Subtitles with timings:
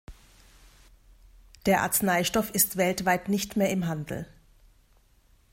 [1.67, 4.25] Der Arzneistoff ist weltweit nicht mehr im Handel.